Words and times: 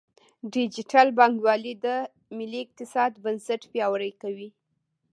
ډیجیټل 0.53 1.07
بانکوالي 1.17 1.73
د 1.85 1.87
ملي 2.37 2.59
اقتصاد 2.65 3.11
بنسټ 3.23 3.61
پیاوړی 3.71 4.11
کوي. 4.21 4.49